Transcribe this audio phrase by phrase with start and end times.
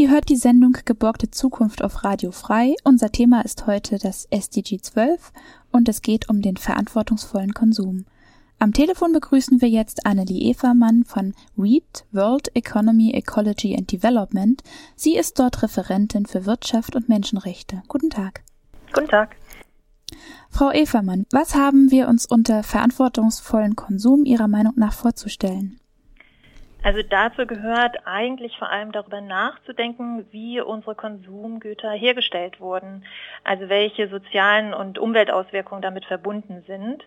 [0.00, 2.74] Ihr hört die Sendung Geborgte Zukunft auf Radio Frei.
[2.84, 5.30] Unser Thema ist heute das SDG 12
[5.72, 8.06] und es geht um den verantwortungsvollen Konsum.
[8.58, 14.62] Am Telefon begrüßen wir jetzt Annelie Evermann von READ, World Economy, Ecology and Development.
[14.96, 17.82] Sie ist dort Referentin für Wirtschaft und Menschenrechte.
[17.86, 18.40] Guten Tag.
[18.94, 19.36] Guten Tag.
[20.48, 25.79] Frau Evermann, was haben wir uns unter verantwortungsvollen Konsum Ihrer Meinung nach vorzustellen?
[26.82, 33.04] Also dazu gehört eigentlich vor allem darüber nachzudenken, wie unsere Konsumgüter hergestellt wurden,
[33.44, 37.04] also welche sozialen und Umweltauswirkungen damit verbunden sind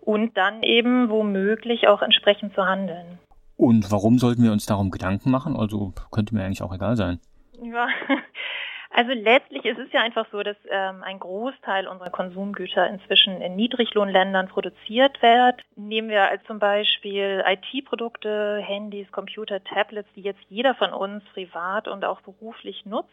[0.00, 3.18] und dann eben womöglich auch entsprechend zu handeln.
[3.56, 5.56] Und warum sollten wir uns darum Gedanken machen?
[5.56, 7.20] Also könnte mir eigentlich auch egal sein.
[7.62, 7.86] Ja,
[8.94, 13.56] also letztlich ist es ja einfach so, dass ähm, ein Großteil unserer Konsumgüter inzwischen in
[13.56, 15.62] Niedriglohnländern produziert wird.
[15.76, 21.88] Nehmen wir als zum Beispiel IT-Produkte, Handys, Computer, Tablets, die jetzt jeder von uns privat
[21.88, 23.08] und auch beruflich nutzt.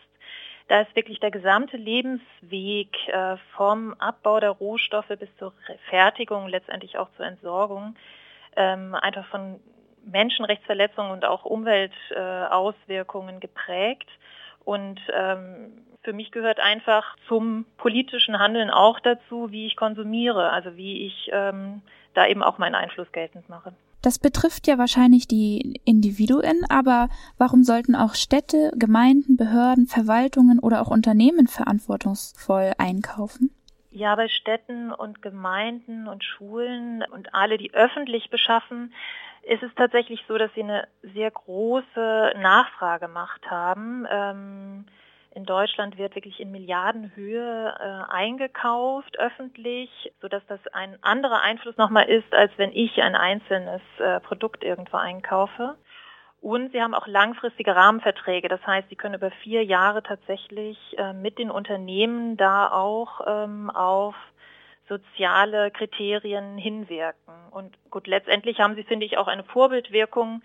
[0.67, 5.53] Da ist wirklich der gesamte Lebensweg äh, vom Abbau der Rohstoffe bis zur
[5.89, 7.95] Fertigung, letztendlich auch zur Entsorgung,
[8.55, 9.59] ähm, einfach von
[10.05, 14.09] Menschenrechtsverletzungen und auch Umweltauswirkungen äh, geprägt.
[14.69, 20.77] Und ähm, für mich gehört einfach zum politischen Handeln auch dazu, wie ich konsumiere, also
[20.77, 21.81] wie ich ähm,
[22.13, 23.73] da eben auch meinen Einfluss geltend mache.
[24.03, 27.09] Das betrifft ja wahrscheinlich die Individuen, aber
[27.39, 33.49] warum sollten auch Städte, Gemeinden, Behörden, Verwaltungen oder auch Unternehmen verantwortungsvoll einkaufen?
[33.89, 38.93] Ja, bei Städten und Gemeinden und Schulen und alle, die öffentlich beschaffen,
[39.49, 44.05] ist es tatsächlich so, dass sie eine sehr große Nachfragemacht haben.
[45.49, 49.89] Deutschland wird wirklich in Milliardenhöhe äh, eingekauft öffentlich,
[50.21, 54.97] sodass das ein anderer Einfluss nochmal ist, als wenn ich ein einzelnes äh, Produkt irgendwo
[54.97, 55.75] einkaufe.
[56.41, 58.47] Und sie haben auch langfristige Rahmenverträge.
[58.47, 63.71] Das heißt, sie können über vier Jahre tatsächlich äh, mit den Unternehmen da auch ähm,
[63.71, 64.15] auf
[64.87, 67.33] soziale Kriterien hinwirken.
[67.51, 70.43] Und gut, letztendlich haben sie, finde ich, auch eine Vorbildwirkung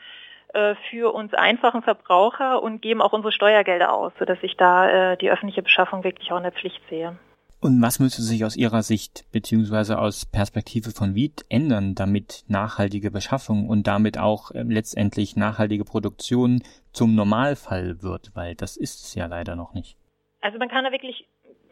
[0.90, 5.30] für uns einfachen Verbraucher und geben auch unsere Steuergelder aus, sodass ich da äh, die
[5.30, 7.16] öffentliche Beschaffung wirklich auch in der Pflicht sehe.
[7.60, 13.10] Und was müsste sich aus Ihrer Sicht beziehungsweise aus Perspektive von Wied ändern, damit nachhaltige
[13.10, 18.32] Beschaffung und damit auch äh, letztendlich nachhaltige Produktion zum Normalfall wird?
[18.34, 19.96] Weil das ist es ja leider noch nicht.
[20.42, 21.26] Also man kann da wirklich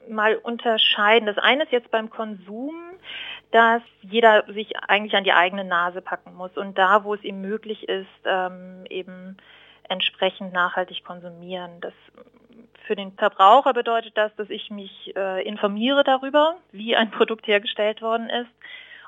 [0.09, 1.27] mal unterscheiden.
[1.27, 2.75] Das eine ist jetzt beim Konsum,
[3.53, 7.41] dass jeder sich eigentlich an die eigene Nase packen muss und da, wo es ihm
[7.41, 9.37] möglich ist, ähm, eben
[9.89, 11.81] entsprechend nachhaltig konsumieren.
[11.81, 11.93] Das
[12.87, 18.03] für den Verbraucher bedeutet das, dass ich mich äh, informiere darüber, wie ein Produkt hergestellt
[18.03, 18.51] worden ist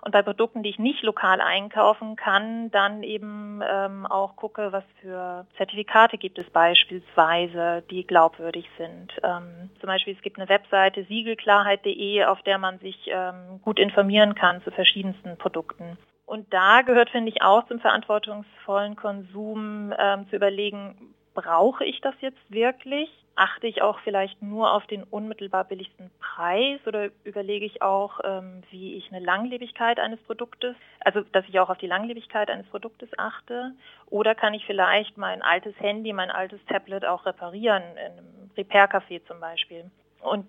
[0.04, 4.84] und bei Produkten, die ich nicht lokal einkaufen kann, dann eben ähm, auch gucke, was
[5.00, 9.12] für Zertifikate gibt es beispielsweise, die glaubwürdig sind.
[9.22, 14.34] Ähm, zum Beispiel es gibt eine Webseite siegelklarheit.de, auf der man sich ähm, gut informieren
[14.34, 15.96] kann zu verschiedensten Produkten.
[16.26, 22.14] Und da gehört, finde ich, auch zum verantwortungsvollen Konsum ähm, zu überlegen, brauche ich das
[22.20, 23.10] jetzt wirklich?
[23.36, 28.62] Achte ich auch vielleicht nur auf den unmittelbar billigsten Preis oder überlege ich auch, ähm,
[28.70, 33.08] wie ich eine Langlebigkeit eines Produktes, also dass ich auch auf die Langlebigkeit eines Produktes
[33.18, 33.72] achte?
[34.06, 39.26] Oder kann ich vielleicht mein altes Handy, mein altes Tablet auch reparieren, in einem Repair-Café
[39.26, 39.90] zum Beispiel?
[40.20, 40.46] Und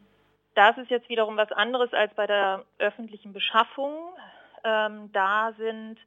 [0.54, 3.94] das ist jetzt wiederum was anderes als bei der öffentlichen Beschaffung.
[4.64, 5.98] Ähm, da sind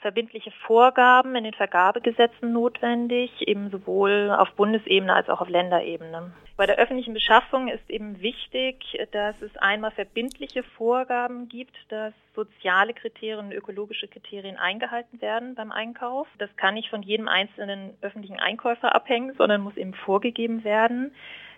[0.00, 6.32] verbindliche Vorgaben in den Vergabegesetzen notwendig, eben sowohl auf Bundesebene als auch auf Länderebene.
[6.56, 8.76] Bei der öffentlichen Beschaffung ist eben wichtig,
[9.12, 16.28] dass es einmal verbindliche Vorgaben gibt, dass soziale Kriterien ökologische Kriterien eingehalten werden beim Einkauf.
[16.38, 21.12] Das kann nicht von jedem einzelnen öffentlichen Einkäufer abhängen, sondern muss eben vorgegeben werden.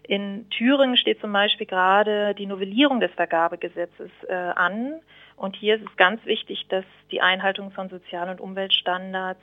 [0.05, 5.01] In Thüringen steht zum Beispiel gerade die Novellierung des Vergabegesetzes äh, an.
[5.37, 9.41] Und hier ist es ganz wichtig, dass die Einhaltung von Sozial- und Umweltstandards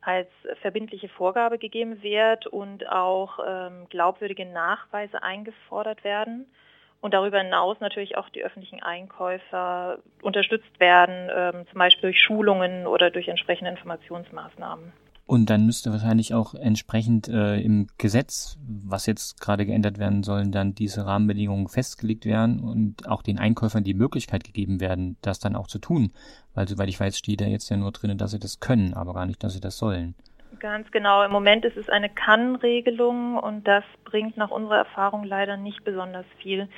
[0.00, 0.28] als
[0.60, 6.46] verbindliche Vorgabe gegeben wird und auch ähm, glaubwürdige Nachweise eingefordert werden.
[7.00, 12.86] Und darüber hinaus natürlich auch die öffentlichen Einkäufer unterstützt werden, ähm, zum Beispiel durch Schulungen
[12.86, 14.92] oder durch entsprechende Informationsmaßnahmen.
[15.24, 20.52] Und dann müsste wahrscheinlich auch entsprechend äh, im Gesetz, was jetzt gerade geändert werden sollen,
[20.52, 25.56] dann diese Rahmenbedingungen festgelegt werden und auch den Einkäufern die Möglichkeit gegeben werden, das dann
[25.56, 26.12] auch zu tun.
[26.54, 29.14] Weil soweit ich weiß, steht da jetzt ja nur drin, dass sie das können, aber
[29.14, 30.14] gar nicht, dass sie das sollen.
[30.58, 31.22] Ganz genau.
[31.22, 36.26] Im Moment ist es eine Kann-Regelung und das bringt nach unserer Erfahrung leider nicht besonders
[36.38, 36.68] viel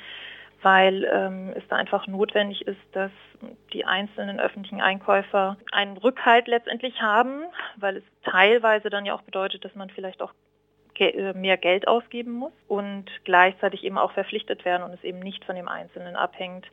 [0.65, 3.11] weil ähm, es da einfach notwendig ist, dass
[3.71, 7.43] die einzelnen öffentlichen Einkäufer einen Rückhalt letztendlich haben,
[7.75, 10.33] weil es teilweise dann ja auch bedeutet, dass man vielleicht auch
[10.97, 15.45] äh, mehr Geld ausgeben muss und gleichzeitig eben auch verpflichtet werden und es eben nicht
[15.45, 16.65] von dem Einzelnen abhängt.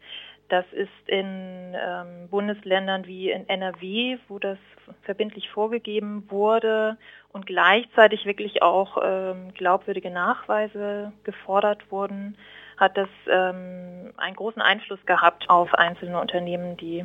[0.48, 4.58] Das ist in ähm, Bundesländern wie in NRW, wo das
[5.02, 6.96] verbindlich vorgegeben wurde
[7.30, 12.38] und gleichzeitig wirklich auch ähm, glaubwürdige Nachweise gefordert wurden,
[12.76, 17.04] hat das ähm, einen großen Einfluss gehabt auf einzelne Unternehmen, die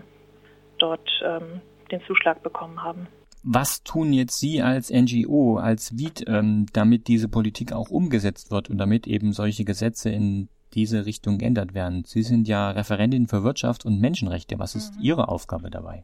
[0.79, 1.61] dort ähm,
[1.91, 3.07] den Zuschlag bekommen haben.
[3.43, 8.69] Was tun jetzt Sie als NGO, als WID, ähm, damit diese Politik auch umgesetzt wird
[8.69, 12.03] und damit eben solche Gesetze in diese Richtung geändert werden?
[12.05, 14.59] Sie sind ja Referentin für Wirtschaft und Menschenrechte.
[14.59, 15.01] Was ist mhm.
[15.01, 16.03] Ihre Aufgabe dabei?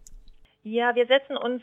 [0.64, 1.62] Ja, wir setzen uns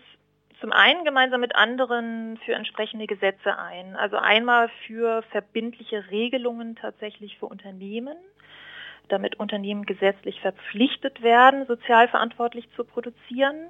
[0.60, 3.96] zum einen gemeinsam mit anderen für entsprechende Gesetze ein.
[3.96, 8.16] Also einmal für verbindliche Regelungen tatsächlich für Unternehmen,
[9.08, 13.68] damit Unternehmen gesetzlich verpflichtet werden, sozial verantwortlich zu produzieren.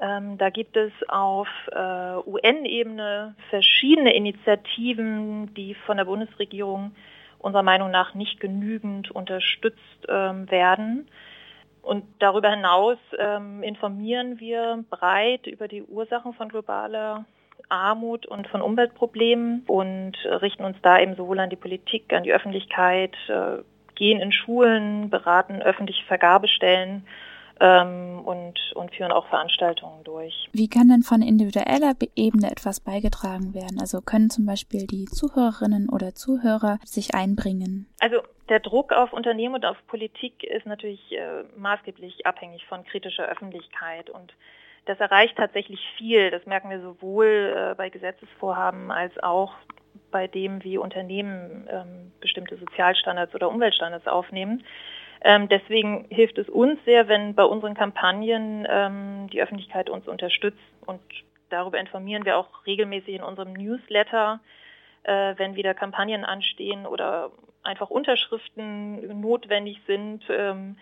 [0.00, 6.94] Ähm, da gibt es auf äh, UN-Ebene verschiedene Initiativen, die von der Bundesregierung
[7.38, 11.08] unserer Meinung nach nicht genügend unterstützt ähm, werden.
[11.82, 17.24] Und darüber hinaus ähm, informieren wir breit über die Ursachen von globaler
[17.68, 22.32] Armut und von Umweltproblemen und richten uns da eben sowohl an die Politik, an die
[22.32, 23.62] Öffentlichkeit, äh,
[23.94, 27.06] gehen in Schulen, beraten öffentliche Vergabestellen
[27.62, 30.48] ähm, und, und führen auch Veranstaltungen durch.
[30.52, 33.78] Wie kann denn von individueller Ebene etwas beigetragen werden?
[33.80, 37.86] Also können zum Beispiel die Zuhörerinnen oder Zuhörer sich einbringen?
[38.00, 38.16] Also
[38.48, 44.10] der Druck auf Unternehmen und auf Politik ist natürlich äh, maßgeblich abhängig von kritischer Öffentlichkeit
[44.10, 44.34] und
[44.86, 46.32] das erreicht tatsächlich viel.
[46.32, 49.54] Das merken wir sowohl äh, bei Gesetzesvorhaben als auch
[50.10, 54.64] bei dem, wie Unternehmen ähm, bestimmte Sozialstandards oder Umweltstandards aufnehmen.
[55.24, 60.58] Ähm, deswegen hilft es uns sehr, wenn bei unseren Kampagnen ähm, die Öffentlichkeit uns unterstützt
[60.84, 61.00] und
[61.48, 64.40] darüber informieren wir auch regelmäßig in unserem Newsletter,
[65.04, 67.30] äh, wenn wieder Kampagnen anstehen oder
[67.62, 70.24] einfach Unterschriften notwendig sind.
[70.28, 70.76] Ähm,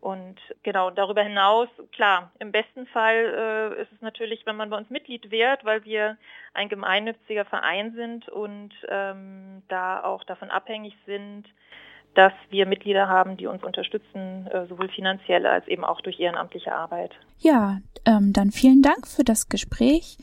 [0.00, 4.76] und genau, darüber hinaus, klar, im besten Fall äh, ist es natürlich, wenn man bei
[4.76, 6.16] uns Mitglied wird, weil wir
[6.54, 11.44] ein gemeinnütziger Verein sind und ähm, da auch davon abhängig sind,
[12.14, 16.72] dass wir Mitglieder haben, die uns unterstützen, äh, sowohl finanziell als eben auch durch ehrenamtliche
[16.72, 17.12] Arbeit.
[17.38, 20.18] Ja, ähm, dann vielen Dank für das Gespräch.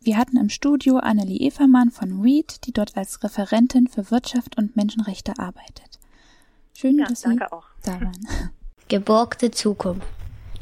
[0.00, 4.76] Wir hatten im Studio Annelie Evermann von READ, die dort als Referentin für Wirtschaft und
[4.76, 5.98] Menschenrechte arbeitet.
[6.74, 7.64] Schön, ja, dass Sie auch.
[7.82, 8.26] da waren.
[8.88, 10.06] Geborgte Zukunft.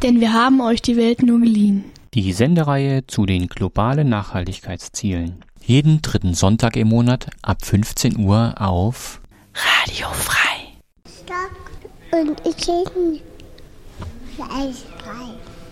[0.02, 1.84] Denn wir haben euch die Welt nur geliehen.
[2.14, 5.44] Die Sendereihe zu den globalen Nachhaltigkeitszielen.
[5.60, 9.20] Jeden dritten Sonntag im Monat ab 15 Uhr auf
[9.54, 10.43] Radio Frei.
[12.14, 12.56] Und ich
[15.02, 15.34] frei.